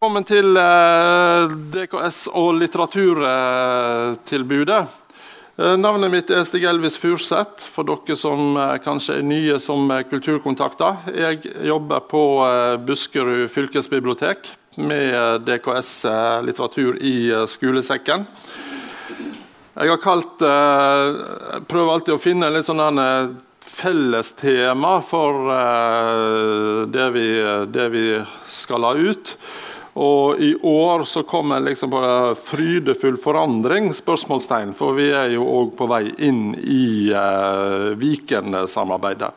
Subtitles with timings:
[0.00, 4.78] Velkommen til eh, DKS og litteraturtilbudet.
[5.60, 9.92] Eh, navnet mitt er Stig Elvis Furseth, for dere som eh, kanskje er nye som
[10.08, 11.04] kulturkontakter.
[11.12, 12.40] Jeg jobber på
[12.88, 14.48] Buskerud fylkesbibliotek
[14.80, 16.08] med DKS
[16.48, 18.24] litteratur i skolesekken.
[19.76, 22.80] Jeg har kalt Prøver alltid å finne litt sånn
[23.68, 25.44] fellestema for
[26.88, 29.36] det vi, det vi skal ha ut.
[30.00, 35.74] Og i år så kommer liksom en 'frydefull forandring?' spørsmålstegn, For vi er jo òg
[35.76, 39.32] på vei inn i uh, Viken-samarbeidet.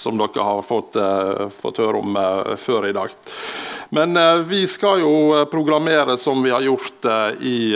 [0.00, 3.14] Som dere har fått, uh, fått høre om uh, før i dag.
[3.90, 4.14] Men
[4.46, 7.06] vi skal jo programmere som vi har gjort
[7.42, 7.74] i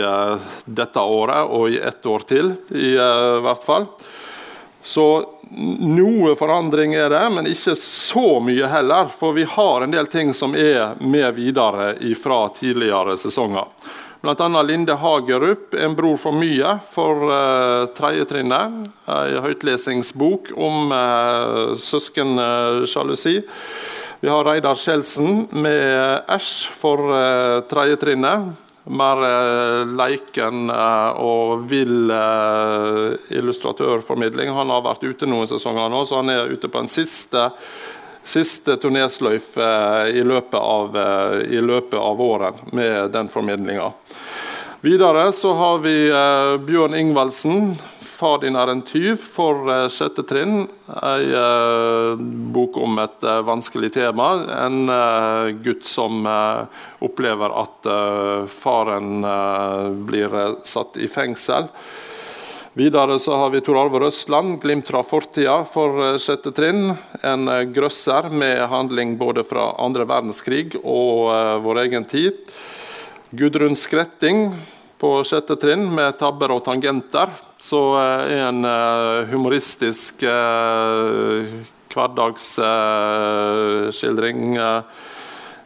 [0.63, 3.89] dette året og i ett år til, i hvert fall.
[4.79, 5.03] Så
[5.55, 9.11] noe forandring er det, men ikke så mye heller.
[9.19, 13.69] For vi har en del ting som er med videre fra tidligere sesonger.
[14.25, 14.61] Bl.a.
[14.63, 18.89] Linde Hagerup, 'En bror for mye', for uh, tredjetrinnet.
[19.05, 23.41] En høytlesingsbok om uh, søskensjalusi.
[24.19, 32.11] Vi har Reidar Skjelsen med 'Æsj' for uh, tredjetrinnet mer eh, leiken eh, og vill
[32.11, 34.53] eh, illustratørformidling.
[34.53, 37.49] Han har vært ute noen sesonger nå, så han er ute på en siste,
[38.25, 39.69] siste turnésløyfe
[40.13, 40.99] i, løpet av,
[41.45, 43.91] i løpet av våren med den formidlinga.
[44.85, 45.95] Videre så har vi
[46.65, 47.71] Bjørn Ingvaldsen
[48.15, 50.69] 'Far din er en tyv' for uh, sjette trinn.
[51.03, 52.15] Ei uh,
[52.55, 54.29] bok om et uh, vanskelig tema.
[54.55, 54.87] En
[55.65, 56.23] gutt som
[57.03, 57.87] opplever at
[58.49, 59.25] faren
[60.07, 60.33] blir
[60.67, 61.67] satt i fengsel.
[62.75, 66.95] Videre så har vi Tor Arve Røsland, 'Glimt fra fortida' for sjette trinn.
[67.23, 72.39] En grøsser med handling både fra andre verdenskrig og vår egen tid.
[73.35, 74.47] Gudrun Skretting
[75.01, 81.45] på sjette trinn med 'Tabber og tangenter' så er eh, en eh, humoristisk eh,
[81.95, 84.57] hverdagsskildring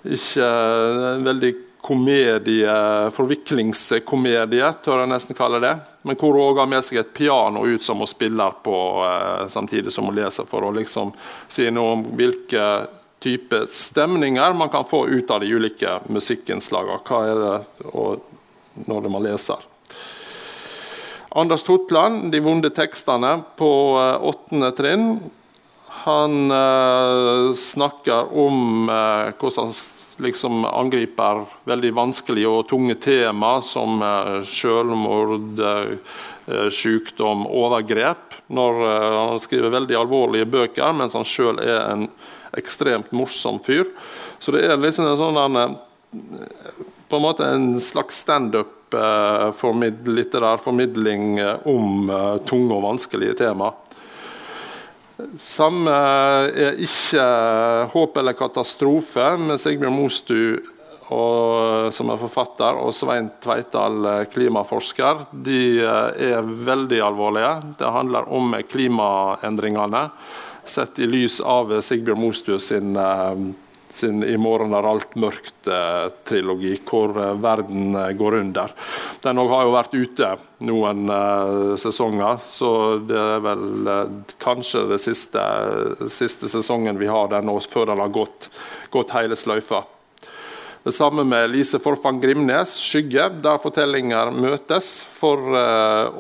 [0.09, 1.53] ikke en veldig
[1.84, 2.75] komedie,
[3.16, 5.75] forviklingskomedie, tør jeg nesten kalle det.
[6.06, 8.75] Men hvor hun òg har med seg et piano ut som hun spiller på
[9.50, 11.08] samtidig som hun leser, for å liksom
[11.50, 12.66] si noe om hvilke
[13.25, 17.03] type stemninger man kan få ut av de ulike musikkinnslagene.
[17.09, 17.58] Hva er det
[18.86, 19.59] når man leser?
[21.29, 25.19] Anders Totland, 'De vonde tekstene', på eh, åttende trinn.
[26.00, 29.73] Han uh, snakker om uh, hvordan han
[30.23, 34.01] liksom angriper veldig vanskelige og tunge tema som
[34.44, 35.62] selvmord,
[36.75, 38.35] sykdom, overgrep.
[38.51, 38.81] Når
[39.16, 42.03] han skriver veldig alvorlige bøker, mens han sjøl er en
[42.59, 43.88] ekstremt morsom fyr.
[44.44, 45.39] Så det er liksom en sånn
[47.09, 52.86] på en måte en slags standup Eh, formid litterær formidling eh, om eh, tunge og
[52.88, 53.70] vanskelige tema.
[55.44, 57.25] Samme er ikke
[57.92, 60.58] 'Håp eller katastrofe' med Sigbjørn Mostu
[61.12, 65.25] og, som er forfatter, og Svein Tveital, klimaforsker.
[65.34, 67.52] De er veldig alvorlige.
[67.81, 70.06] Det handler om klimaendringene
[70.64, 72.96] sett i lys av Sigbjørn Mostu sin
[73.89, 78.72] sin 'I morgen er alt mørkt'-trilogi, hvor eh, verden eh, går under.
[79.23, 81.11] Den har jo vært ute noen
[81.79, 83.89] sesonger, så det er vel
[84.41, 85.39] kanskje den siste,
[86.11, 88.50] siste, sesongen vi har den nå, før den har gått,
[88.91, 89.83] gått hele sløyfa.
[90.83, 95.38] Det samme med Lise Forfang Grimnes, 'Skygge', der fortellinger møtes for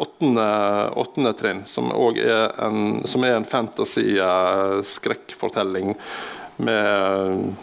[0.03, 5.95] åttende, trinn, som, er en, som en fantasy-skrekkfortelling
[6.59, 7.55] med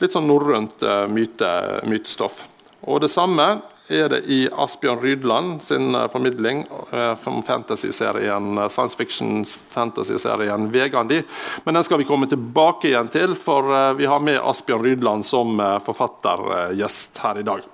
[0.00, 1.50] litt sånn norrønt eh, myte,
[1.88, 2.42] mytestoff.
[2.88, 3.60] Og Det samme
[3.92, 11.22] er det i Asbjørn Rydland sin eh, formidling eh, om fantasy-serien, science fiction-fantasy-serien 'Vegandi'.
[11.64, 15.60] Men den skal vi komme tilbake igjen til, for vi har med Asbjørn Rydland som
[15.84, 17.66] forfattergjest her i dag.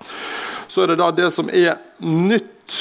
[0.68, 2.76] Så er det da det som er nytt.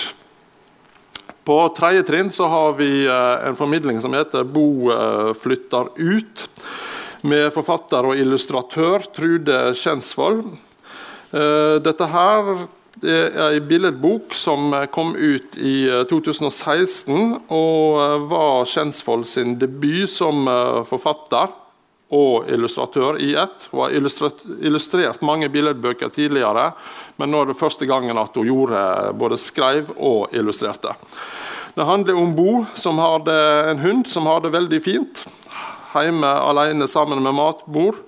[1.48, 4.92] På tredje trinn så har vi en formidling som heter 'Bo
[5.40, 6.50] flytter ut'
[7.22, 10.44] med forfatter og illustratør Trude Kjensvold.
[11.32, 12.52] Eh, dette her
[13.04, 20.12] er ei billedbok som kom ut i 2016, eh, og eh, var Kjensvold sin debut
[20.12, 20.48] som
[20.90, 21.54] forfatter
[22.08, 23.68] og illustratør i ett.
[23.74, 26.70] Hun har illustrert mange billedbøker tidligere,
[27.20, 28.84] men nå er det første gangen at hun gjorde
[29.20, 30.96] både skrev og illustrerte.
[31.78, 33.36] Det handler om Bo, som hadde
[33.70, 35.28] en hund som har det veldig fint
[35.94, 38.00] hjemme alene sammen med matbord.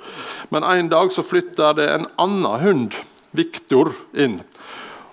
[0.49, 2.97] Men en dag så flytter det en annen hund
[3.31, 4.39] Viktor inn.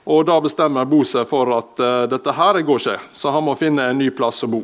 [0.07, 3.57] Og Da bestemmer Bo seg for at uh, dette her går ikke, så han må
[3.59, 4.63] finne en ny plass å bo.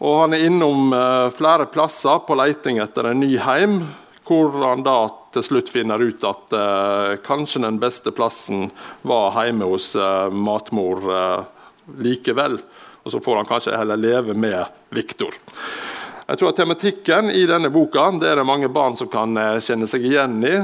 [0.00, 3.80] Og Han er innom uh, flere plasser på leiting etter en ny heim,
[4.30, 8.68] hvor han da til slutt finner ut at uh, kanskje den beste plassen
[9.02, 9.96] var hjemme hos
[10.30, 11.02] matmor
[11.98, 12.60] likevel.
[13.02, 15.34] Og så får han kanskje heller leve med Viktor.
[16.30, 19.88] Jeg tror at Tematikken i denne boka det er det mange barn som kan kjenne
[19.90, 20.60] seg igjen i.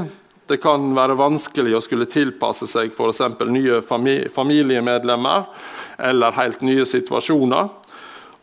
[0.47, 3.19] Det kan være vanskelig å skulle tilpasse seg f.eks.
[3.51, 5.43] nye familiemedlemmer
[6.07, 7.67] eller helt nye situasjoner.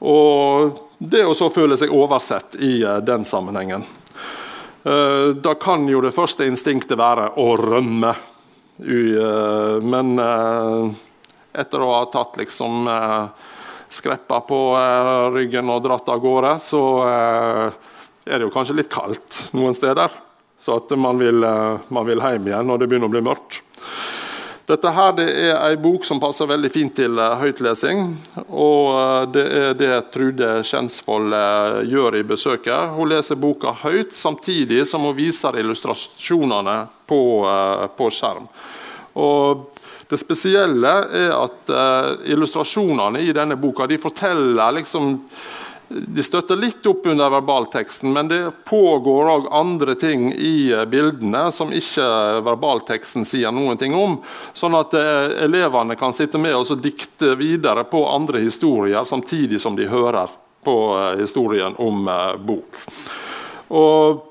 [0.04, 3.86] Og det å så føle seg oversett i eh, den sammenhengen.
[4.84, 8.12] Eh, da kan jo det første instinktet være å rømme.
[8.84, 10.12] Eh, men
[11.54, 12.84] etter å ha tatt liksom
[13.94, 14.60] skreppa på
[15.34, 16.82] ryggen og dratt av gårde, så
[18.24, 20.12] er det jo kanskje litt kaldt noen steder.
[20.64, 23.60] Så at man vil, eh, man vil hjem igjen når det begynner å bli mørkt.
[24.64, 28.06] Dette her det er en bok som passer veldig fint til høytlesing.
[28.48, 32.94] Og det er det Trude Kjensvold uh, gjør i besøket.
[32.96, 37.20] Hun leser boka høyt, samtidig som hun viser illustrasjonene på,
[37.92, 38.48] på skjerm.
[39.20, 41.70] Og det spesielle er at
[42.28, 45.14] illustrasjonene i denne boka de forteller liksom
[45.88, 51.46] de støtter litt opp under verbalteksten, men det pågår òg andre ting i eh, bildene
[51.52, 52.06] som ikke
[52.44, 54.16] verbalteksten sier noen ting om.
[54.56, 59.76] Sånn at eh, elevene kan sitte med og dikte videre på andre historier, samtidig som
[59.76, 60.32] de hører
[60.64, 62.08] på eh, historien om
[62.46, 62.80] bok.
[63.74, 64.24] Og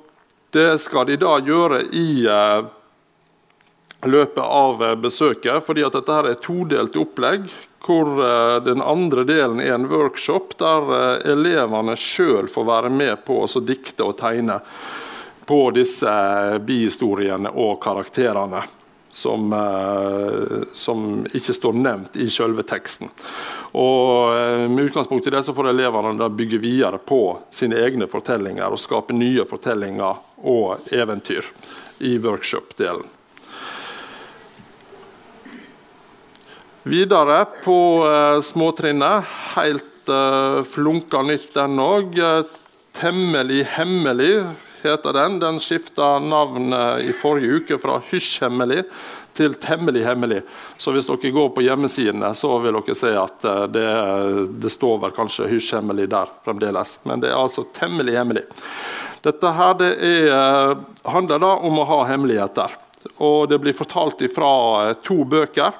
[0.53, 2.07] det skal de da gjøre i
[4.09, 7.47] løpet av besøket, fordi at dette her er todelt opplegg
[7.85, 13.25] hvor eh, den andre delen er en workshop der eh, elevene sjøl får være med
[13.27, 14.59] på å dikte og tegne
[15.47, 18.63] på disse eh, bihistoriene og karakterene.
[19.13, 19.51] Som,
[20.73, 21.01] som,
[21.37, 23.11] ikke står nevnt i selve teksten.
[23.77, 27.19] Og Med utgangspunkt i det så får elevene bygge videre på
[27.53, 30.17] sine egne fortellinger og skape nye fortellinger
[30.49, 31.45] og eventyr
[32.09, 33.05] i workshop-delen.
[36.83, 39.23] Videre på uh, småtrinnet,
[39.55, 42.17] helt uh, flunka nytt den òg.
[42.93, 44.43] Temmelig hemmelig
[44.83, 45.37] heter den.
[45.39, 48.83] Den skifta navn i forrige uke fra hysjhemmelig
[49.33, 50.41] til temmelig hemmelig.
[50.77, 53.87] Så hvis dere går på hjemmesidene, så vil dere se at det,
[54.61, 56.97] det, står vel kanskje hysjhemmelig der fremdeles.
[57.07, 58.43] Men det er altså temmelig hemmelig.
[59.23, 60.75] Dette her det er,
[61.07, 62.75] handler da om å ha hemmeligheter.
[63.23, 65.71] Og det blir fortalt ifra to bøker.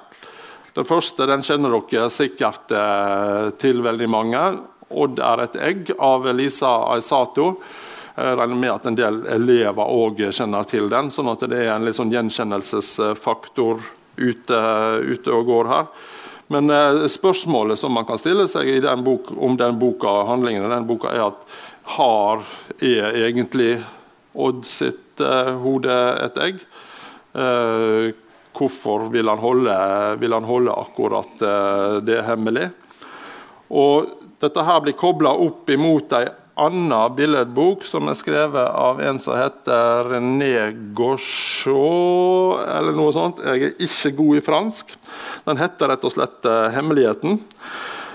[0.73, 4.43] Den første den kjenner dere sikkert eh, til veldig mange.
[4.93, 7.55] 'Odd er et egg' av Lisa Aisato.
[8.13, 11.71] Jeg regner med at en del elever òg kjenner til den, sånn at det er
[11.73, 13.81] en litt sånn gjenkjennelsesfaktor
[14.17, 14.59] ute,
[15.01, 15.87] ute og går her.
[16.53, 20.73] Men eh, spørsmålet som man kan stille seg den bok, om den boka, handlingen i
[20.73, 21.45] den boka, er at
[21.97, 22.45] har
[22.81, 23.75] er egentlig
[24.33, 25.93] Odd sitt eh, hode
[26.23, 26.61] et egg?
[27.37, 28.13] Eh,
[28.53, 29.75] Hvorfor vil han holde,
[30.21, 32.69] vil han holde akkurat uh, det hemmelig?
[33.73, 34.11] Og
[34.44, 36.27] dette her blir kobla opp imot ei
[36.61, 43.41] anna billedbok som er skrevet av en som heter René Gauchot, eller noe sånt.
[43.41, 44.94] Jeg er ikke god i fransk.
[45.47, 47.42] Den heter rett og slett uh, 'Hemmeligheten'.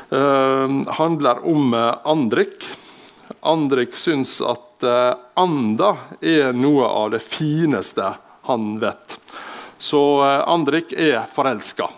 [0.08, 2.70] Uh, handler om Andrik.
[3.42, 4.64] Andrik syns at
[5.34, 5.88] anda
[6.22, 8.12] er noe av det fineste
[8.46, 9.17] han vet.
[9.78, 11.88] Så eh, Andrik er forelska.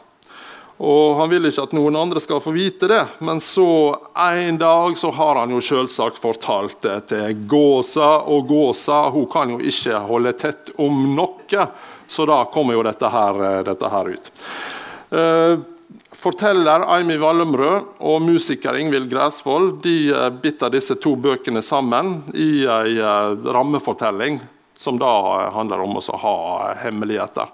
[0.80, 4.94] Og Han vil ikke at noen andre skal få vite det, men så en dag
[4.96, 10.00] så har han jo selvsagt fortalt det til Gåsa, og Gåsa hun kan jo ikke
[10.08, 11.66] holde tett om noe,
[12.08, 14.32] så da kommer jo dette her, eh, dette her ut.
[15.10, 15.58] Eh,
[16.16, 22.96] forteller Aimi Wallumrød og musiker Ingvild Græsvold de bitter disse to bøkene sammen i ei
[23.00, 24.40] rammefortelling
[24.80, 26.36] som da handler om å ha
[26.80, 27.52] hemmeligheter.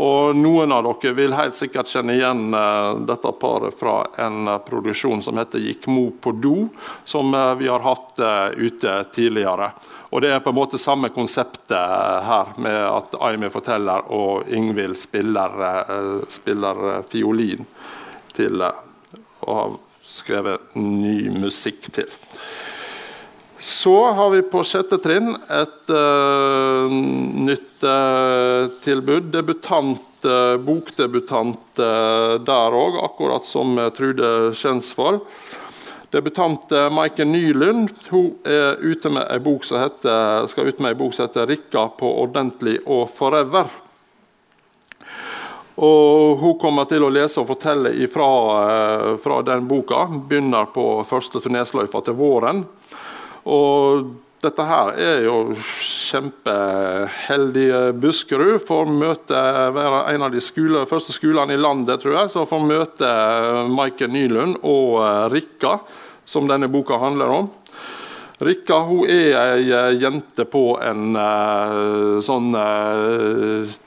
[0.00, 4.60] Og Noen av dere vil helt sikkert kjenne igjen uh, dette paret fra en uh,
[4.62, 6.68] produksjon som heter 'Gikk Mo på do',
[7.04, 8.22] som uh, vi har hatt
[8.56, 9.72] ute tidligere.
[10.14, 11.74] Og Det er på en måte samme konseptet
[12.30, 15.52] her, med at Aimi forteller og Ingvild spiller,
[16.28, 17.66] spiller fiolin
[18.34, 22.10] til og har skrevet ny musikk til.
[23.60, 26.88] Så har vi på sjette trinn et uh,
[27.44, 29.26] nytt uh, tilbud.
[29.34, 35.20] Debutant, uh, bokdebutant der òg, akkurat som Trude Skjensvold.
[36.10, 40.98] Debutant Maiken Nylund hun er ute med ei bok som heter, skal ut med en
[40.98, 43.70] bok som heter 'Rikka på ordentlig og forever'.
[45.76, 50.08] Og Hun kommer til å lese og fortelle fra den boka.
[50.28, 52.64] Begynner på første turnésløyfa til våren.
[53.48, 55.52] Og dette her er jo
[55.84, 58.62] kjempeheldige Buskerud.
[58.64, 59.40] Får møte
[59.76, 62.32] være en av de skole, første skolene i landet, tror jeg.
[62.32, 63.10] Så får møte
[63.68, 65.76] Maiken Nylund og eh, Rikka,
[66.24, 67.52] som denne boka handler om.
[68.40, 72.48] Rikka hun er ei eh, jente på en uh, sånn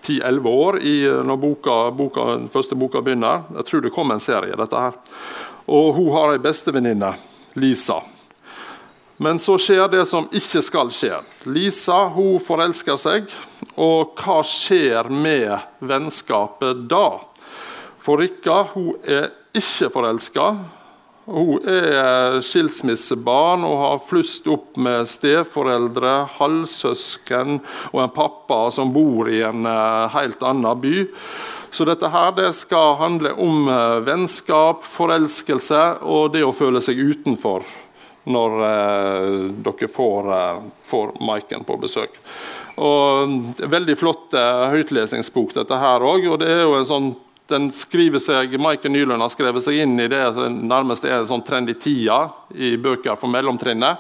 [0.06, 3.50] ti-elleve uh, år i, når boka, boka, første boka begynner.
[3.58, 5.02] Jeg tror det kom en serie, dette her.
[5.66, 7.16] Og hun har ei bestevenninne,
[7.58, 8.04] Lisa.
[9.18, 11.20] Men så skjer det som ikke skal skje.
[11.46, 13.30] Lisa hun forelsker seg,
[13.78, 15.54] og hva skjer med
[15.86, 17.22] vennskapet da?
[18.04, 20.48] For Rikka hun er ikke forelska.
[21.24, 27.62] Hun er skilsmissebarn og har flust opp med steforeldre, halvsøsken
[27.94, 30.98] og en pappa som bor i en eh, helt annen by.
[31.74, 37.00] Så dette her det skal handle om eh, vennskap, forelskelse og det å føle seg
[37.00, 37.64] utenfor
[38.24, 39.30] når eh,
[39.66, 42.18] dere får, eh, får Maiken på besøk.
[42.82, 46.28] Og Veldig flott eh, høytlesingsbok, dette her òg.
[46.32, 46.58] Og det
[46.90, 47.14] sånn
[47.54, 52.30] Maiken Nylund har skrevet seg inn i det nærmest er en sånn trend i tida
[52.56, 54.00] i bøker for mellomtrinnet.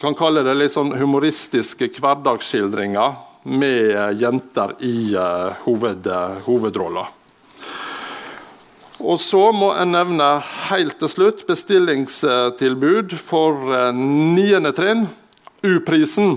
[0.00, 3.20] Kan kalle det litt sånn humoristiske hverdagsskildringer
[3.52, 7.04] med jenter i uh, hoved, uh, hovedrolla.
[9.02, 10.28] Og så må jeg nevne
[10.68, 15.08] helt til slutt bestillingstilbud for eh, niende trinn.
[15.62, 16.36] U-prisen.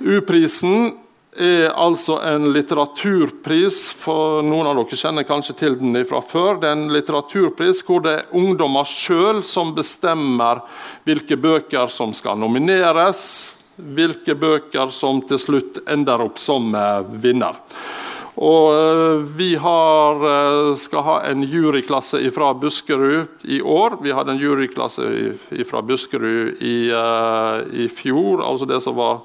[0.00, 0.94] U-prisen
[1.40, 6.58] er altså en litteraturpris, for noen av dere kjenner kanskje til den fra før.
[6.60, 10.64] Det er en litteraturpris hvor det er ungdommer sjøl som bestemmer
[11.08, 13.22] hvilke bøker som skal nomineres,
[13.76, 17.60] hvilke bøker som til slutt ender opp som eh, vinner.
[18.40, 23.98] Og eh, vi har, eh, skal ha en juryklasse fra Buskerud i år.
[24.00, 25.08] Vi hadde en juryklasse
[25.68, 28.40] fra Buskerud i, eh, i fjor.
[28.40, 29.20] altså det som var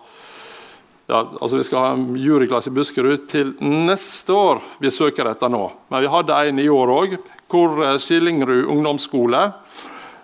[1.08, 4.62] ja, altså Vi skal ha en juryklasse i Buskerud til neste år.
[4.82, 5.72] Vi søker etter nå.
[5.90, 7.18] Men vi hadde en i år òg,
[7.48, 9.54] hvor Skillingrud ungdomsskole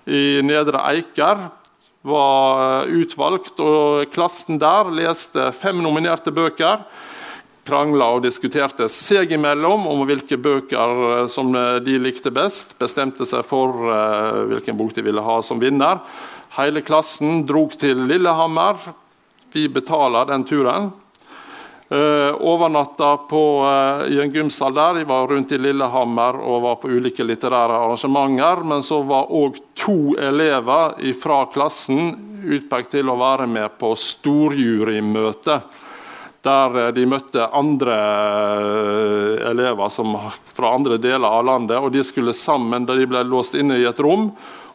[0.10, 1.51] i Nedre Eiker
[2.01, 3.60] var utvalgt.
[3.60, 6.81] og Klassen der leste fem nominerte bøker
[7.71, 12.75] krangla og diskuterte seg imellom om hvilke bøker eh, som eh, de likte best.
[12.81, 16.01] Bestemte seg for uh, hvilken bok de ville ha som vinner.
[16.57, 18.79] Hele klassen drog til Lillehammer.
[19.53, 20.91] Vi betaler den turen.
[21.91, 23.41] Overnatta på,
[24.07, 25.01] i en gymsal der.
[25.01, 28.63] Jeg var rundt i Lillehammer og var på ulike litterære arrangementer.
[28.63, 32.13] Men så var òg to elever fra klassen
[32.47, 35.59] utpekt til å være med på storjurymøte
[36.41, 40.15] der eh, de møtte andre eh, elever som,
[40.53, 41.77] fra andre deler av landet.
[41.77, 44.31] og De skulle sammen, da de ble låst inne i et rom,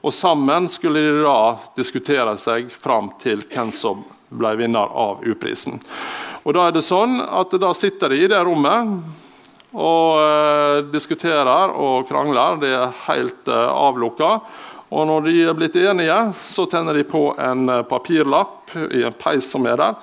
[0.07, 5.81] og sammen skulle de da diskutere seg fram til hvem som ble vinner av U-prisen.
[6.47, 9.01] Og Da er det sånn at da sitter de i det rommet
[9.75, 12.63] og eh, diskuterer og krangler.
[12.63, 14.39] Det er helt avlukka.
[14.95, 16.15] Og når de er blitt enige,
[16.47, 19.99] så tenner de på en papirlapp i en peis som er der.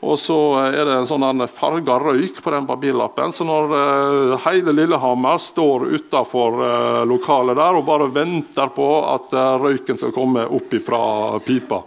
[0.00, 3.34] Og så er det en sånn farga røyk på den papirlappen.
[3.36, 9.34] Så når uh, hele Lillehammer står utafor uh, lokalet der og bare venter på at
[9.60, 11.02] røyken skal komme opp fra
[11.44, 11.82] pipa.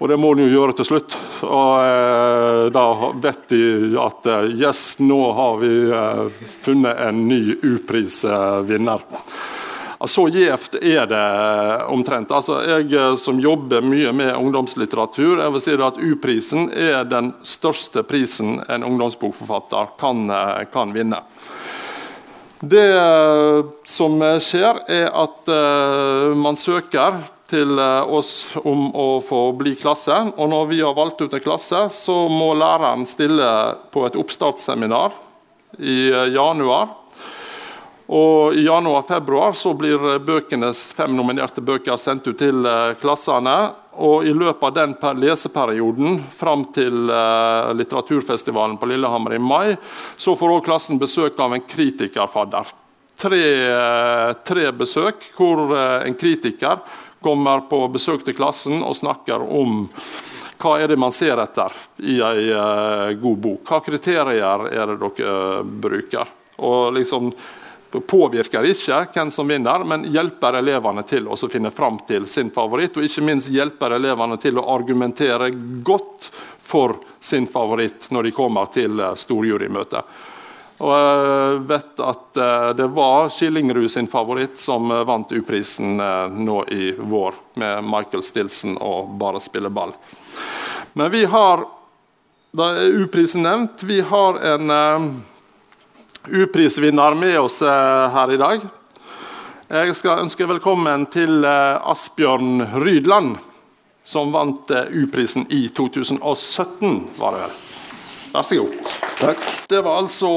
[0.00, 1.16] Og det må den jo gjøre til slutt.
[1.44, 2.84] Og da
[3.20, 3.64] vet de
[4.00, 5.72] at yes, nå har vi
[6.64, 9.04] funnet en ny U-prisvinner.
[10.06, 11.24] Så gjevt er det
[11.92, 12.30] omtrent.
[12.32, 17.34] Altså, jeg eh, som jobber mye med ungdomslitteratur, jeg vil si at U-prisen er den
[17.44, 21.20] største prisen en ungdomsbokforfatter kan, eh, kan vinne.
[22.60, 25.52] Det eh, som skjer, er at
[26.36, 30.16] man søker til oss om å få bli klasse.
[30.36, 33.50] Og når vi har valgt ut en klasse, så må læreren stille
[33.92, 35.12] på et oppstartsseminar
[35.76, 36.99] i januar.
[38.10, 43.54] Og I januar-februar så blir bøkenes fem nominerte bøker sendt ut til eh, klassene.
[44.02, 49.76] Og I løpet av den leseperioden fram til eh, litteraturfestivalen på Lillehammer i mai,
[50.18, 52.72] så får også klassen besøk av en kritikerfadder.
[53.14, 53.44] Tre,
[53.76, 56.82] eh, tre besøk hvor en kritiker
[57.22, 59.86] kommer på besøk til klassen og snakker om
[60.60, 63.62] hva er det man ser etter i en god bok.
[63.70, 66.36] Hva kriterier er det dere bruker?
[66.58, 67.30] Og liksom
[67.90, 72.96] påvirker ikke hvem som vinner, men hjelper elevene til å finne fram til sin favoritt.
[72.96, 75.50] Og ikke minst hjelper elevene til å argumentere
[75.86, 76.30] godt
[76.62, 80.20] for sin favoritt når de kommer til eh, storjurymøtet.
[80.80, 86.00] Og jeg vet at uh, det var Skillingrud sin favoritt som vant U-prisen
[86.40, 89.92] nå i vår, med Michael Stilson og 'Bare spille ball'.
[90.96, 91.66] Men vi har
[92.56, 93.84] Da er U-prisen nevnt.
[93.86, 94.70] Vi har en
[96.30, 98.62] U-prisvinner med oss her i dag.
[99.70, 103.36] Jeg skal ønske velkommen til Asbjørn Rydland,
[104.06, 107.58] som vant U-prisen i 2017, var det vel.
[108.30, 108.94] Vær så god.
[109.20, 109.44] Takk.
[109.70, 110.30] Det var altså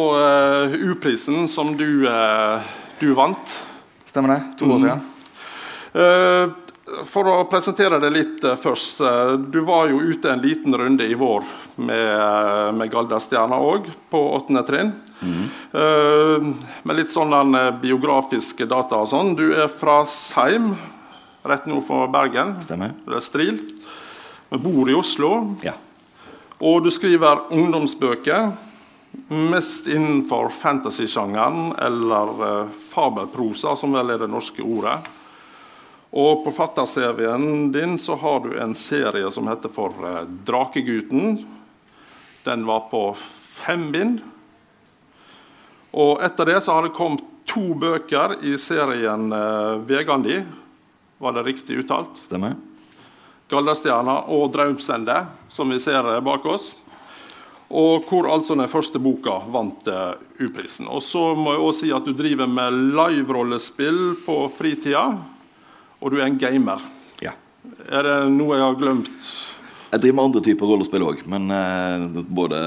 [0.74, 2.06] U-prisen som du,
[3.00, 3.58] du, vant.
[4.10, 4.42] Stemmer det.
[4.60, 5.08] To år siden.
[5.94, 6.63] Uh,
[7.08, 9.00] for å presentere det litt først.
[9.52, 11.46] Du var jo ute en liten runde i vår
[11.80, 14.92] med, med Galdhøstjerna òg, på åttende trinn.
[15.24, 16.50] Mm.
[16.84, 19.32] med litt sånn biografiske data og sånn.
[19.40, 20.74] Du er fra Seim,
[21.48, 22.58] rett nord for Bergen.
[22.66, 22.92] Stemmer.
[23.06, 23.62] Du er Stril.
[24.52, 25.32] Men bor i Oslo.
[25.64, 25.78] Ja.
[26.60, 28.52] Og du skriver ungdomsbøker.
[29.32, 35.00] Mest innenfor fantasy-sjangeren eller fabelprosa, som vel er det norske ordet.
[36.14, 40.38] Og på fatterserien din så har du en serie som heter for Drakeguten.
[40.46, 41.46] Drakegutten.
[42.44, 43.16] Den var på
[43.66, 44.20] fem bind.
[45.92, 50.38] Og etter det så har det kommet to bøker i serien uh, Vegandi.
[51.18, 52.22] Var det riktig uttalt?
[52.28, 52.58] Stemmer.
[53.50, 55.18] Galdhøstjerna og Draumsende,
[55.50, 56.72] som vi ser bak oss.
[57.74, 59.88] Og hvor altså den første boka vant
[60.38, 60.86] U-prisen.
[60.90, 65.08] Og så må jeg også si at du driver med live-rollespill på fritida.
[66.04, 66.84] Og du er en gamer.
[67.24, 67.32] Ja.
[67.88, 69.32] Er det noe jeg har glemt?
[69.94, 72.60] Jeg driver med andre typer rollespill òg, men uh, både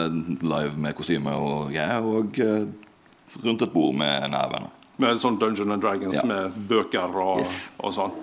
[0.47, 4.73] live med kostyme og greier, og uh, rundt et bord med nære venner.
[5.02, 6.25] Med sånn Dungeon and Dragons Ja.
[6.25, 7.57] med bøker og, Yes.
[7.83, 8.14] og sånn.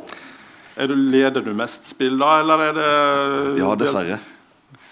[0.89, 4.17] Du, leder du mest spill, da, eller er det Ja, dessverre.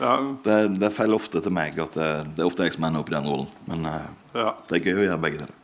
[0.01, 0.13] Ja,
[0.45, 3.09] Det, det feil ofte til meg at det, det er ofte jeg som ender opp
[3.09, 3.49] i den rollen.
[3.71, 4.05] Men uh,
[4.37, 4.51] ja.
[4.69, 5.57] det er gøy å gjøre begge deler.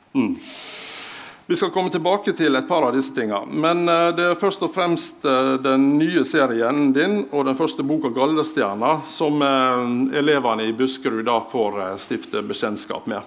[1.49, 3.47] Vi skal komme tilbake til et par av disse tingene.
[3.47, 7.86] Men eh, det er først og fremst eh, den nye serien din og den første
[7.88, 13.23] boka 'Galdhøstjerna' som eh, elevene i Buskerud da får stifte bekjentskap med.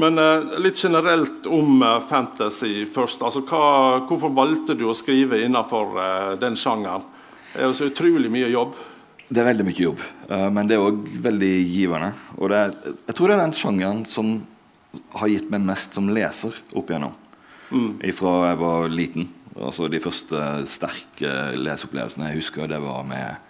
[0.00, 0.16] Men
[0.58, 3.20] litt generelt om fantasy først.
[3.22, 5.94] Altså, hva, hvorfor valgte du å skrive innenfor
[6.40, 7.04] den sjangeren?
[7.52, 8.72] Det er så utrolig mye jobb.
[9.28, 10.02] Det er veldig mye jobb,
[10.50, 12.10] men det er òg veldig givende.
[12.40, 12.74] Og er,
[13.06, 14.34] jeg tror det er den sjangeren som
[15.14, 17.14] har gitt meg mest som leser opp igjennom.
[18.14, 19.28] Fra jeg var liten.
[19.54, 23.40] Altså De første sterke leseopplevelsene jeg husker, det var med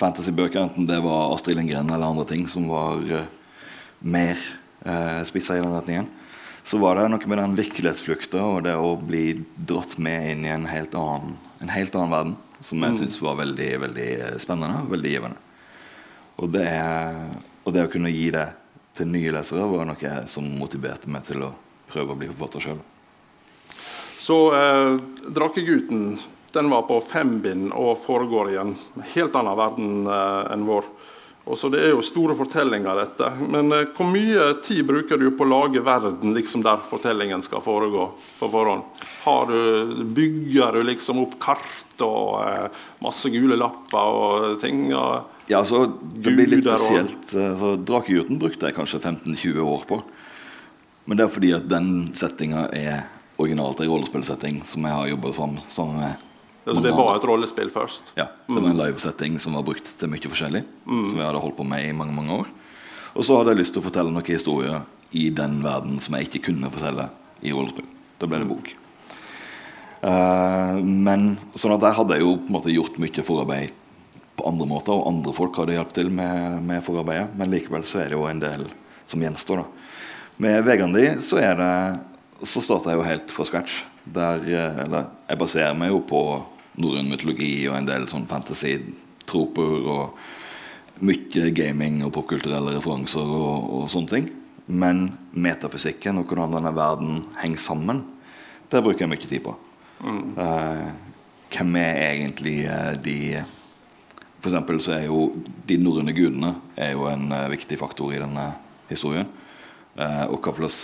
[0.00, 0.62] fantasybøker.
[0.62, 3.26] Enten det var Astrid Lindgren eller andre ting som var uh,
[4.00, 4.38] mer
[4.86, 6.08] uh, spissa i den retningen.
[6.64, 10.52] Så var det noe med den virkelighetsflukta og det å bli dratt med inn i
[10.52, 14.10] en helt annen, en helt annen verden som jeg synes var veldig, veldig
[14.42, 15.40] spennende og veldig givende.
[16.40, 16.68] Og det,
[17.64, 18.46] og det å kunne gi det
[18.96, 21.54] til nye lesere var noe som motiverte meg til å
[21.90, 22.80] prøve å bli forfatter sjøl.
[24.30, 26.18] Så eh, 'Drakegutten'
[26.52, 28.76] den var på fem bind og foregår i en
[29.14, 30.86] helt annen verden eh, enn vår.
[31.50, 33.30] Og så Det er jo store fortellinger, dette.
[33.50, 37.64] Men eh, hvor mye tid bruker du på å lage verden liksom der fortellingen skal
[37.64, 38.06] foregå
[38.38, 38.86] på forhånd?
[39.24, 44.92] Har du, bygger du liksom opp kart og eh, masse gule lapper og ting?
[44.94, 47.34] Og, Ja, altså, det blir litt spesielt.
[47.34, 50.04] eh, Så Drakegutten brukte jeg kanskje 15-20 år på.
[51.10, 53.08] Men det er fordi at den settinga er
[53.40, 56.26] originalt en rollespillsetting som jeg har jobbet fram sammen med
[56.66, 58.12] altså, det var et rollespill først?
[58.18, 60.64] Ja, det var en livesetting som var brukt til mye forskjellig.
[60.86, 62.50] Som jeg hadde holdt på med i mange mange år.
[63.16, 64.84] Og så hadde jeg lyst til å fortelle noen historier
[65.16, 67.08] i den verden som jeg ikke kunne fortelle
[67.42, 67.88] i rollespill.
[68.20, 68.70] Da ble det bok.
[70.00, 73.74] Uh, men sånn at der hadde jeg jo på en måte gjort mye forarbeid
[74.38, 77.34] på andre måter, og andre folk hadde hjulpet til med, med forarbeidet.
[77.36, 78.68] Men likevel så er det jo en del
[79.10, 79.64] som gjenstår.
[79.64, 79.88] da.
[80.40, 81.74] Med Vegandi så er det
[82.42, 83.84] så starta jeg jo helt fra scratch.
[84.04, 86.22] Der, eh, eller, jeg baserer meg jo på
[86.80, 90.20] norrøn mytologi og en del sånn fantasy-troper og
[91.04, 94.30] mye gaming og popkulturelle referanser og, og sånne ting.
[94.70, 98.04] Men metafysikken og hvordan denne verden henger sammen,
[98.70, 99.56] det bruker jeg mye tid på.
[100.00, 100.84] Eh,
[101.50, 103.16] hvem er egentlig eh, de
[104.40, 105.26] For eksempel så er jo
[105.68, 108.46] de norrøne gudene er jo en viktig faktor i denne
[108.88, 109.28] historien.
[110.00, 110.78] Eh, og hva slags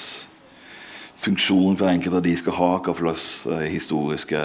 [1.16, 4.40] funksjon hver enkelt av de skal ha, hva slags eh, historiske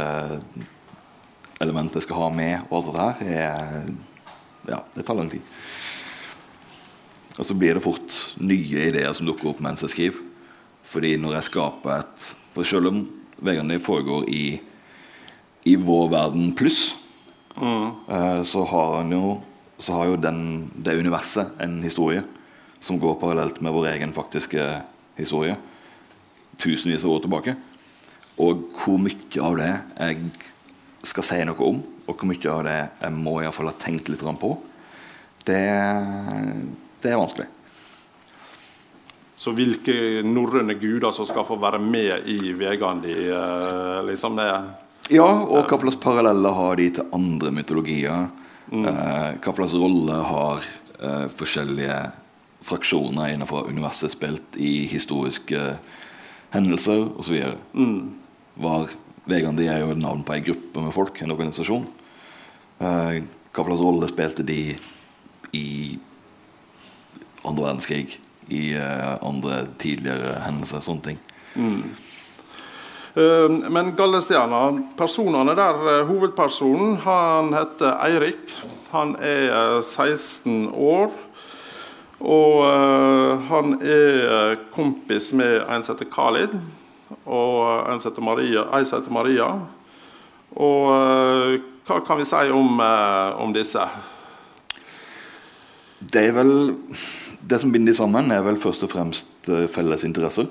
[1.62, 3.92] elementer skal ha med, og alt dette her, er,
[4.72, 5.46] ja, det tar lang tid.
[7.38, 10.28] Og så blir det fort nye ideer som dukker opp mens jeg skriver.
[10.92, 12.98] Fordi når jeg skaper et For selv om
[13.40, 14.60] Vegard foregår i,
[15.64, 16.98] i vår verden pluss,
[17.56, 18.44] mm.
[18.44, 19.38] så har han jo
[19.82, 22.22] så har jo den, det universet en historie
[22.84, 24.66] som går parallelt med vår egen faktiske
[25.18, 25.56] historie
[26.62, 27.56] tusenvis av år tilbake.
[28.41, 30.19] Og hvor mye av det jeg
[31.12, 34.12] skal si noe om, og hvor mye av det jeg må i fall ha tenkt
[34.12, 34.54] litt på,
[35.47, 35.63] det,
[37.02, 37.50] det er vanskelig.
[39.41, 43.15] Så hvilke norrøne guder som skal få være med i Vegandi?
[43.26, 44.52] de, liksom det
[45.10, 48.28] Ja, og hva slags paralleller har de til andre mytologier?
[48.69, 48.86] Mm.
[48.86, 50.67] Eh, hva slags rolle har
[51.02, 51.97] eh, forskjellige
[52.62, 55.63] fraksjoner innenfor universet spilt i historiske
[56.54, 57.38] hendelser osv.?
[57.74, 58.12] Mm.
[58.62, 58.96] Var
[59.30, 61.86] Vegandi er jo et navn på ei gruppe med folk, en organisasjon.
[62.82, 64.60] Eh, hva slags rolle spilte de
[65.58, 65.70] i
[67.46, 68.20] andre verdenskrig?
[68.52, 70.84] i eh, andre tidligere hendelser.
[70.84, 71.22] Sånne ting.
[71.56, 71.84] Mm.
[73.12, 74.62] Uh, men Gallestjerna,
[74.96, 78.54] personene der, uh, hovedpersonen, han heter Eirik.
[78.94, 81.12] Han er 16 år.
[82.22, 82.62] Og
[83.50, 86.54] han er kompis med en som heter Khalid,
[87.26, 88.66] og en som heter Maria.
[88.78, 89.48] En som heter Maria.
[90.54, 91.58] Og
[91.88, 92.78] hva kan vi si om,
[93.42, 93.88] om disse?
[96.02, 96.54] Det er vel
[97.42, 100.48] det som binder de sammen, er vel først og fremst eh, felles interesser.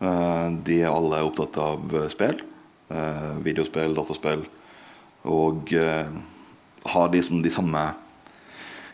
[0.00, 2.40] Eh, de er alle opptatt av eh, spill.
[3.44, 4.46] Videospill, dataspill.
[5.28, 5.74] Og
[6.88, 7.82] har de, de, samme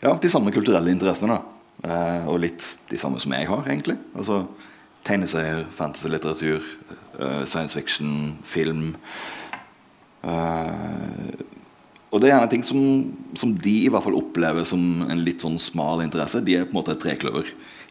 [0.02, 1.36] ja, de samme kulturelle interessene.
[1.82, 3.98] Og litt de samme som jeg har, egentlig.
[4.16, 4.44] Altså
[5.04, 6.64] Tegneserier, fantasy-litteratur,
[7.44, 8.94] science fiction, film.
[12.14, 12.80] Og det er gjerne ting som,
[13.34, 16.44] som, de i hvert fall opplever som en litt sånn smal interesse.
[16.46, 17.48] De er på en måte et trekløver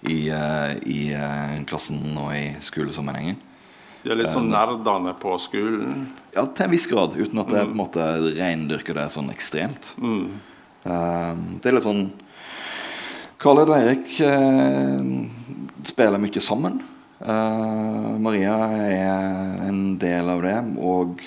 [0.07, 3.41] i, uh, i uh, klassen og i skolesammenhengen.
[4.03, 6.07] De er litt sånn nerdene på skolen?
[6.35, 7.17] Ja, til en viss grad.
[7.19, 8.07] Uten at jeg på en måte
[8.39, 9.93] reindyrker det sånn ekstremt.
[9.95, 10.25] Mm.
[10.83, 12.09] Det er litt sånn
[13.43, 14.13] Karl og Eirik
[15.89, 16.77] spiller mye sammen.
[18.23, 18.55] Maria
[18.87, 21.19] er en del av det og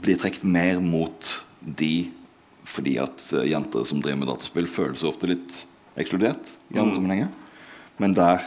[0.00, 1.28] blir trukket mer mot
[1.60, 2.08] de
[2.66, 5.62] fordi at eh, jenter som driver med dataspill, føler seg ofte litt
[5.96, 6.56] ekskludert.
[6.72, 6.96] i andre mm.
[6.98, 7.28] sammenhenger.
[8.02, 8.42] Men der,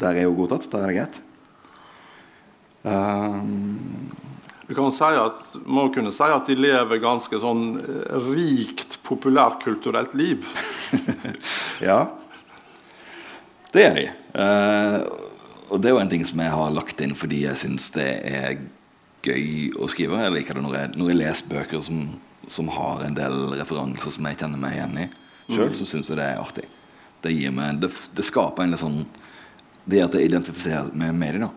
[0.00, 0.70] der er hun godtatt.
[0.70, 1.18] Der er det greit.
[2.80, 4.08] Um,
[4.70, 10.14] vi kan si at, må kunne si at de lever ganske sånn eh, rikt populærkulturelt
[10.18, 10.46] liv.
[11.88, 12.04] ja.
[13.74, 14.08] Det er de.
[14.34, 15.02] Uh,
[15.70, 18.08] og det er jo en ting som jeg har lagt inn fordi jeg syns det
[18.30, 18.58] er
[19.26, 20.22] gøy å skrive.
[20.22, 22.02] Jeg liker det når jeg, når jeg leser bøker som
[22.50, 25.08] som har en del referanser som jeg kjenner meg igjen i
[25.50, 26.66] sjøl, så syns jeg det er artig.
[27.22, 29.02] Det, meg, det, det skaper en litt sånn
[29.84, 31.50] Det at jeg identifiserer meg med dem.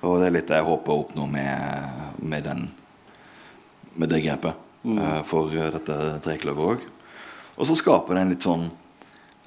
[0.00, 2.68] Og det er litt det jeg håper å oppnå med, med, den,
[3.94, 4.98] med det grepet mm.
[4.98, 6.86] uh, for dette trekløveret òg.
[7.58, 8.68] Og så skaper det en litt sånn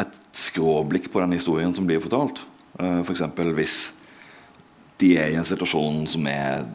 [0.02, 2.44] et skråblikk på den historien som blir fortalt.
[2.80, 3.24] Uh, eh, F.eks.
[3.38, 3.78] For hvis
[5.02, 6.66] de er i en situasjon som er,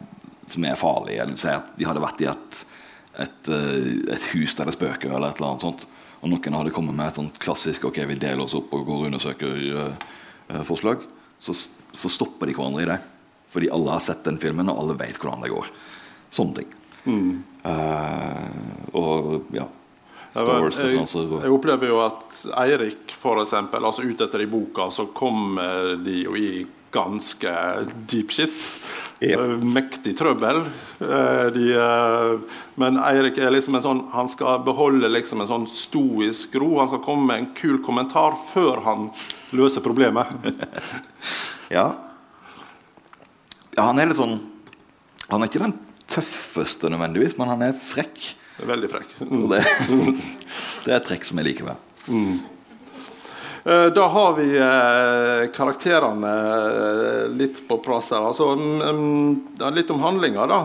[0.47, 2.65] som er farlig, eller si at de hadde vært i et
[3.17, 5.85] et, eh, et, hus der det spøker, eller et eller annet sånt.
[6.21, 9.03] Og noen hadde kommet med et sånt klassisk ok, vi deler oss opp og går
[9.03, 9.59] og undersøker
[10.49, 10.61] uh,
[11.37, 12.97] så, så, stopper de hverandre i det.
[13.53, 15.71] Fordi alle har sett den filmen, og alle vet hvordan det går.
[16.33, 16.73] Sånne ting.
[17.07, 17.33] Mm.
[17.63, 19.67] Uh, og ja
[20.45, 21.23] Wars-referanser.
[21.23, 26.23] Jeg, jeg, opplever jo at Eirik, eksempel, altså ut etter i boka, så kommer de
[26.27, 27.53] jo i ganske
[28.09, 28.67] deep shit.
[29.19, 29.39] Yep.
[29.39, 30.61] Eh, mektig trøbbel.
[31.01, 31.65] Eh, de,
[32.79, 36.75] men Eirik er liksom en sånn Han skal beholde liksom en sånn stoisk ro.
[36.77, 39.09] Han skal komme med en kul kommentar før han
[39.57, 40.29] løser problemet.
[41.77, 41.89] ja.
[43.77, 43.85] Ja.
[43.85, 44.35] Han er litt sånn
[45.27, 48.21] Han er ikke den tøffeste nødvendigvis, men han er frekk.
[48.67, 49.17] Veldig frekk.
[49.27, 49.47] Mm.
[49.51, 49.63] Det,
[50.85, 52.37] det, er et trekk som jeg liker ved mm.
[53.67, 58.23] Eh, da har vi eh, karakterene eh, litt på plass her.
[58.29, 58.53] Altså,
[59.75, 60.59] litt om handlinga, da.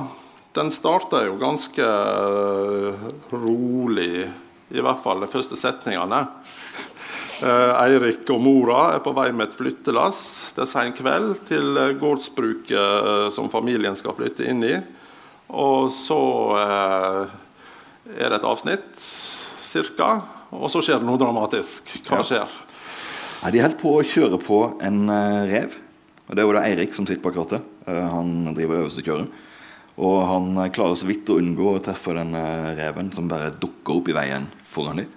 [0.54, 1.88] Den starter jo ganske
[3.32, 4.28] rolig,
[4.70, 6.20] i hvert fall de første setningene.
[7.42, 10.20] Eirik og mora er på vei med et flyttelass.
[10.54, 14.76] Det er sein kveld til gårdsbruket som familien skal flytte inn i.
[15.52, 16.20] Og så
[16.56, 19.02] er det et avsnitt,
[19.62, 20.14] cirka.
[20.52, 21.90] Og så skjer det noe dramatisk.
[22.08, 22.50] Hva skjer?
[23.42, 25.00] Ja, de holder på å kjøre på en
[25.50, 25.78] rev.
[26.28, 27.64] og Det er jo da Eirik som sitter bak rattet.
[27.88, 29.32] Han driver øverste kjøren.
[30.02, 32.36] Og han klarer så vidt å unngå å treffe den
[32.78, 35.10] reven som bare dukker opp i veien foran dem.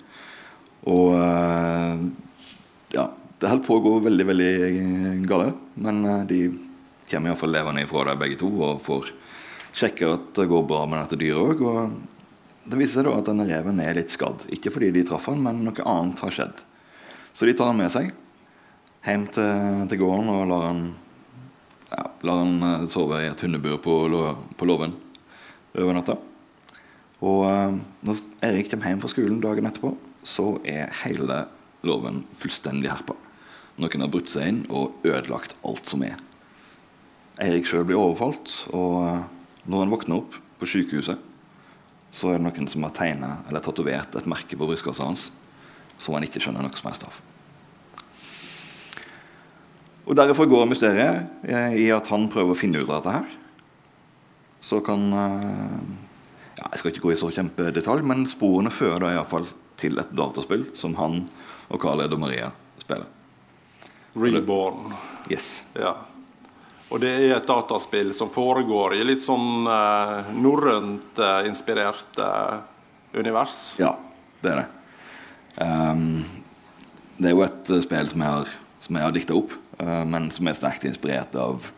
[0.92, 1.16] Og
[2.94, 3.06] ja,
[3.42, 4.52] det holder på å gå veldig, veldig
[5.30, 5.54] gale.
[5.82, 6.42] Men de
[7.10, 9.10] kommer iallfall levende ifra det, begge to, og får
[9.76, 11.64] sjekke at det går bra med dette dyret òg.
[11.66, 14.46] Og det viser seg da at denne reven er litt skadd.
[14.56, 16.62] Ikke fordi de traff han, men noe annet har skjedd.
[17.36, 18.14] Så de tar han med seg
[19.06, 20.86] hjem til, til gården og lar han
[21.92, 23.96] ja, lar han eh, sove i et hundebur på,
[24.58, 24.96] på låven
[25.76, 26.16] over natta.
[27.22, 29.94] Og eh, når Erik kommer hjem fra skolen dagen etterpå,
[30.26, 31.44] så er hele
[31.86, 33.16] loven fullstendig herpa.
[33.82, 36.18] Noen har brutt seg inn og ødelagt alt som er.
[37.44, 39.24] Eirik sjøl blir overfalt, og eh,
[39.68, 41.20] når han våkner opp på sykehuset,
[42.16, 45.30] så er det noen som har tegna eller tatovert et merke på brystkassa hans
[46.00, 47.18] som han ikke skjønner noe som helst av.
[50.06, 53.36] Og Derfor går mysteriet eh, i at han prøver å finne ut av dette her.
[54.64, 55.78] Så kan eh,
[56.56, 60.12] ja, Jeg skal ikke gå i så kjempedetalj, men sporene fører da iallfall til et
[60.16, 61.24] dataspill som han
[61.68, 63.08] og Carl Edo Maria spiller.
[64.16, 64.94] Reborn.
[65.30, 65.64] Yes.
[65.76, 65.96] Ja.
[66.94, 72.60] Og det er et dataspill som foregår i litt sånn eh, norrønt eh, inspirert eh,
[73.18, 73.74] univers.
[73.82, 73.96] Ja,
[74.44, 74.68] det er det.
[75.56, 76.24] Um,
[77.18, 78.54] det er jo et eh, spill som jeg har,
[78.86, 81.72] som jeg har dikta opp, uh, men som er sterkt inspirert av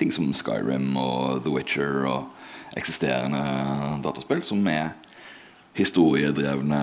[0.00, 3.42] ting som Skyrim og The Witcher og eksisterende
[4.02, 4.94] dataspill, som er
[5.76, 6.82] historiedrevne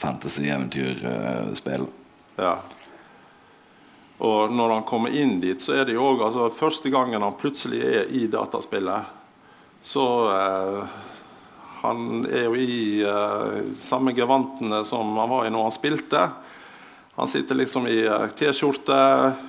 [0.00, 1.86] fantasy-eventyrspill.
[2.40, 2.54] Ja.
[4.20, 7.38] Og når han kommer inn dit, så er det jo òg altså, Første gangen han
[7.40, 9.16] plutselig er i dataspillet,
[9.80, 10.98] så eh,
[11.80, 16.26] Han er jo i eh, samme gevantene som han var i når han spilte.
[17.16, 19.00] Han sitter liksom i eh, T-skjorte,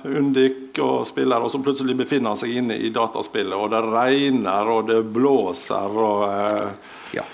[0.08, 4.72] undik og spiller, og så plutselig befinner han seg inne i dataspillet, og det regner,
[4.72, 7.28] og det blåser, og eh, Ja.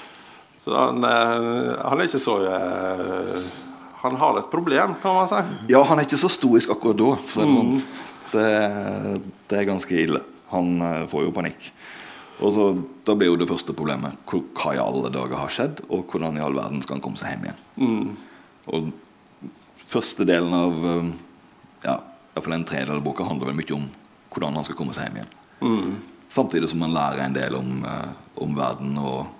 [0.69, 3.39] Så han, eh, han er ikke så eh,
[4.03, 5.41] Han har et problem, kan man si.
[5.73, 7.15] ja, han er ikke så stoisk akkurat da.
[7.19, 7.73] Det, sånn.
[8.35, 8.51] det,
[9.51, 10.21] det er ganske ille.
[10.53, 11.71] Han eh, får jo panikk.
[12.39, 12.67] Og så,
[13.09, 16.45] Da blir jo det første problemet hva i alle dager har skjedd, og hvordan i
[16.45, 18.13] all verden skal han komme seg hjem igjen.
[18.69, 18.93] Og
[19.89, 20.75] Første delen av
[21.81, 21.95] ja,
[22.37, 23.87] fall en tredjedel av boka handler vel mye om
[24.35, 25.95] hvordan han skal komme seg hjem igjen.
[26.29, 27.71] Samtidig som man lærer en del om,
[28.37, 29.31] om verden og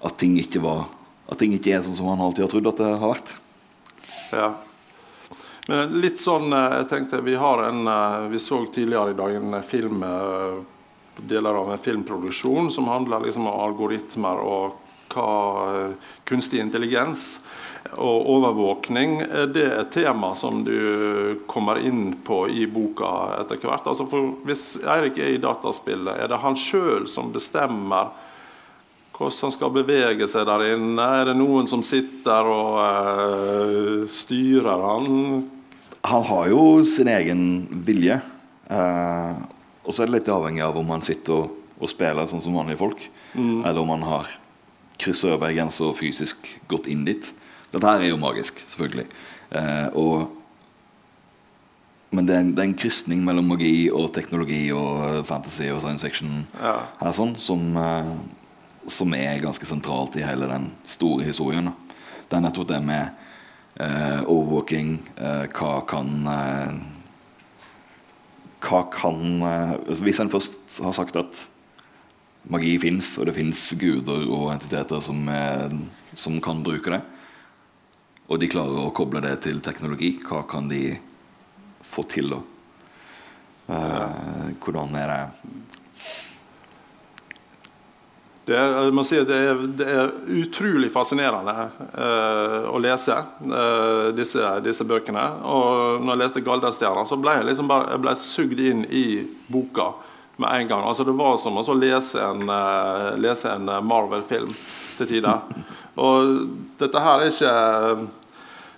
[0.00, 0.88] at ting ikke var
[1.30, 3.28] At ting ikke er sånn som han alltid har trodd at det har vært.
[4.34, 4.48] Ja.
[5.70, 9.36] Men litt sånn eh, Jeg tenkte vi har en eh, Vi så tidligere i dag
[9.38, 10.60] en film eh,
[11.30, 14.78] deler av en filmproduksjon som handler liksom om algoritmer og
[15.10, 15.90] hva
[16.24, 17.42] kunstig intelligens
[17.98, 19.18] og overvåkning.
[19.26, 23.10] Er det et tema som du kommer inn på i boka
[23.40, 23.90] etter hvert?
[23.90, 24.06] Altså
[24.48, 28.14] hvis Eirik er i dataspillet, er det han sjøl som bestemmer
[29.20, 31.06] hvordan han skal bevege seg der inne?
[31.20, 35.42] Er det noen som sitter og uh, styrer han?
[36.08, 37.42] Han har jo sin egen
[37.84, 38.16] vilje.
[38.70, 39.36] Uh,
[39.84, 42.56] og så er det litt avhengig av om han sitter og, og spiller sånn som
[42.56, 43.04] vanlige folk,
[43.34, 44.28] eller om han har
[45.00, 47.30] krysset over ei grense og fysisk gått inn dit.
[47.72, 49.06] Dette her er jo magisk, selvfølgelig.
[49.50, 50.18] Uh, og,
[52.14, 55.80] men det er, en, det er en krysning mellom magi og teknologi og fantasy og
[55.82, 56.76] science fiction Ja.
[57.00, 57.72] her sånn, som,
[58.88, 61.72] som er ganske sentralt i hele den store historien.
[62.28, 63.10] Det er nettopp det med
[63.76, 64.96] eh, overvåking.
[65.16, 66.80] Eh, hva kan eh,
[68.60, 71.46] Hva kan eh, altså Hvis en først har sagt at
[72.50, 75.74] magi fins, og det fins guder og entiteter som, er,
[76.16, 77.00] som kan bruke det,
[78.30, 80.94] og de klarer å koble det til teknologi, hva kan de
[81.84, 82.38] få til da?
[83.70, 85.79] Eh, hvordan er det
[88.50, 90.08] Det er, si det er, det er
[90.40, 91.52] utrolig fascinerende
[91.86, 95.22] eh, å lese eh, disse, disse bøkene.
[95.46, 99.04] Og når jeg leste 'Galdhøstjerna', så ble jeg liksom bare jeg ble sugd inn i
[99.46, 99.92] boka
[100.42, 100.82] med en gang.
[100.82, 104.50] Altså Det var som å lese en, eh, en Marvel-film
[104.98, 105.46] til tider.
[106.00, 106.48] Og
[106.80, 107.54] dette her er ikke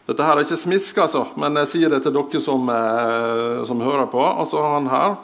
[0.03, 3.81] dette her er ikke smisk, altså, men jeg sier det til dere som, eh, som
[3.81, 4.21] hører på.
[4.21, 5.15] Altså han her,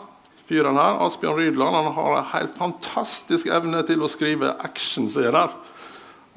[0.48, 5.52] fyren her, Asbjørn Rydland, han har en helt fantastisk evne til å skrive actionserier.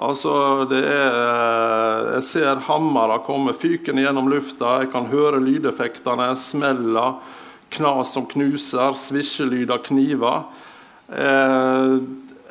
[0.01, 0.33] Altså,
[0.71, 7.21] det er eh, Jeg ser hammere komme fykende gjennom lufta, jeg kan høre lydeffektene, smeller,
[7.71, 10.43] knas som knuser, svisjelyd av kniver.
[11.11, 11.95] Eh,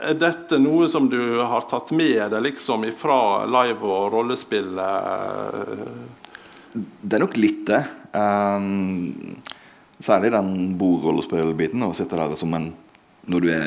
[0.00, 4.94] er dette noe som du har tatt med deg liksom fra live- og rollespillet?
[6.72, 7.82] Det er nok litt det.
[8.14, 9.36] Um,
[10.04, 11.84] særlig den bordrollespillbiten.
[11.86, 12.72] Å sitte der som en
[13.30, 13.66] Når du er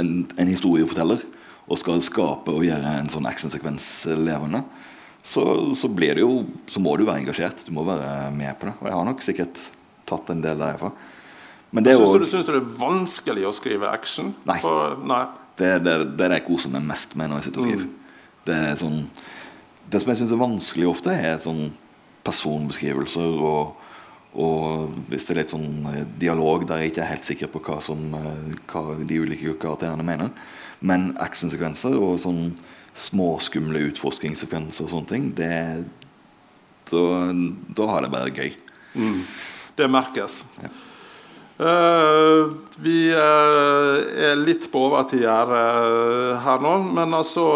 [0.00, 1.22] en, en historieforteller
[1.66, 4.62] og skal skape og gjøre en sånn actionsekvens levende,
[5.26, 5.42] så,
[5.74, 7.64] så blir det jo Så må du være engasjert.
[7.66, 8.76] Du må være med på det.
[8.80, 9.62] Og jeg har nok sikkert
[10.06, 10.92] tatt en del derfra.
[11.74, 14.30] Men det Syns du, syns du det er vanskelig å skrive action?
[14.46, 14.60] Nei.
[14.62, 15.24] For, nei.
[15.58, 17.88] Det det, det, er det jeg koser meg mest med når jeg sitter og skriver.
[18.46, 19.00] Det er sånn
[19.86, 21.66] Det som jeg syns er vanskelig ofte, er sånn
[22.26, 23.76] personbeskrivelser og,
[24.36, 27.62] Og hvis det er litt sånn eh, dialog der jeg ikke er helt sikker på
[27.64, 30.32] hva, som, eh, hva de ulike karakterene mener.
[30.84, 32.50] Men actionsekvenser og sånn
[32.96, 35.52] småskumle utforskingssekvenser og sånne ting, det,
[36.90, 37.04] da,
[37.76, 38.52] da har det bare gøy.
[38.96, 39.22] Mm.
[39.76, 40.42] Det merkes.
[40.62, 40.72] Ja.
[41.56, 42.52] Uh,
[42.84, 43.96] vi uh,
[44.28, 47.46] er litt på overtid her, uh, her nå, men altså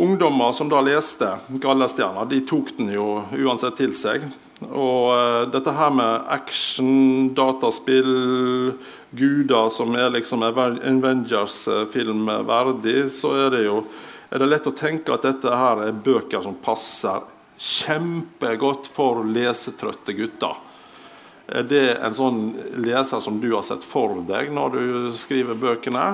[0.00, 4.24] Ungdommer som da leste 'Gallestjerna', de tok den jo uansett til seg.
[4.68, 8.76] Og uh, dette her med action, dataspill,
[9.10, 13.82] guder som er liksom Avengers-film verdig, så er det jo
[14.30, 17.24] er det lett å tenke at dette her er bøker som passer
[17.60, 20.54] kjempegodt for lesetrøtte gutter.
[21.50, 22.42] Er det en sånn
[22.78, 24.84] leser som du har sett for deg når du
[25.18, 26.04] skriver bøkene?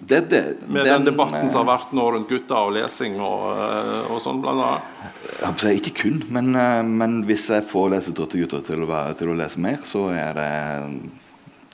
[0.00, 3.42] Det, det, Med den, den, debatten som har vært nå rundt gutter og lesing og,
[3.52, 5.64] eh, og sånn, blant annet?
[5.74, 9.36] Ikke kun, men, eh, men hvis jeg får lesetrøtte gutter til å, være, til å,
[9.36, 11.20] lese mer, så er, det,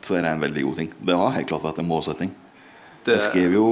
[0.02, 0.90] så er det en veldig god ting.
[0.98, 2.34] Det har helt klart vært en målsetting.
[3.06, 3.14] Det...
[3.14, 3.66] Jeg skriver jo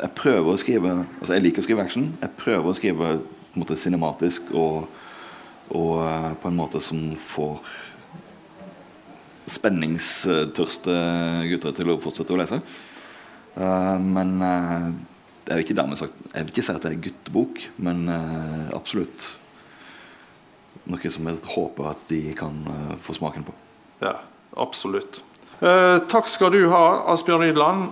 [0.00, 2.06] Jeg prøver å skrive Altså jeg liker å skrive action.
[2.22, 4.86] Jeg prøver å skrive på en måte cinematisk og,
[5.76, 7.60] og eh, på en måte som får
[9.50, 10.94] spenningstørste
[11.50, 12.60] gutter til å fortsette å lese.
[13.60, 14.88] Uh, men uh,
[15.44, 18.70] jeg vil ikke dermed sagt Jeg vil ikke si at det er guttebok, men uh,
[18.76, 19.34] absolutt
[20.90, 22.56] noe som jeg håper at de kan
[23.04, 23.52] få smaken på.
[24.00, 24.16] Ja,
[24.58, 25.20] absolutt.
[25.60, 26.80] takk skal du ha,
[27.12, 27.84] Asbjørn Rydland.